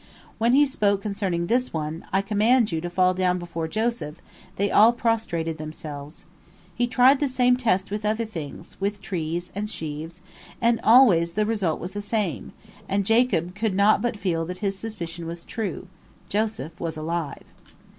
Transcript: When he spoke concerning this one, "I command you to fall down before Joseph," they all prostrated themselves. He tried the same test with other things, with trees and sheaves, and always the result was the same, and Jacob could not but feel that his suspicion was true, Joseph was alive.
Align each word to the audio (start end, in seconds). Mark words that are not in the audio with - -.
When 0.39 0.53
he 0.53 0.65
spoke 0.65 1.03
concerning 1.03 1.45
this 1.45 1.71
one, 1.73 2.05
"I 2.11 2.23
command 2.23 2.71
you 2.71 2.81
to 2.81 2.89
fall 2.89 3.13
down 3.13 3.37
before 3.37 3.67
Joseph," 3.67 4.15
they 4.55 4.71
all 4.71 4.91
prostrated 4.93 5.59
themselves. 5.59 6.25
He 6.73 6.87
tried 6.87 7.19
the 7.19 7.27
same 7.27 7.55
test 7.55 7.91
with 7.91 8.03
other 8.03 8.25
things, 8.25 8.77
with 8.81 8.99
trees 8.99 9.51
and 9.53 9.69
sheaves, 9.69 10.21
and 10.59 10.79
always 10.83 11.33
the 11.33 11.45
result 11.45 11.79
was 11.79 11.91
the 11.91 12.01
same, 12.01 12.51
and 12.89 13.05
Jacob 13.05 13.53
could 13.53 13.75
not 13.75 14.01
but 14.01 14.17
feel 14.17 14.43
that 14.47 14.57
his 14.57 14.75
suspicion 14.75 15.27
was 15.27 15.45
true, 15.45 15.87
Joseph 16.29 16.79
was 16.79 16.97
alive. 16.97 17.43